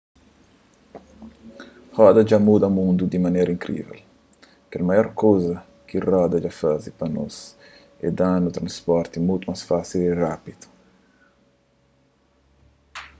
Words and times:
roda 1.97 2.21
dja 2.27 2.39
muda 2.47 2.67
mundu 2.77 3.03
di 3.09 3.17
manera 3.25 3.51
inkrível 3.57 3.99
kel 4.69 4.81
maior 4.87 5.07
kuza 5.19 5.55
ki 5.87 5.97
roda 6.09 6.37
dja 6.39 6.51
faze 6.61 6.89
pa 6.99 7.05
nos 7.15 7.35
é 8.05 8.09
da-nu 8.19 8.49
transporti 8.57 9.17
mutu 9.27 9.45
más 9.49 9.61
fásil 9.69 10.01
y 10.11 10.17
rápidu 10.23 10.65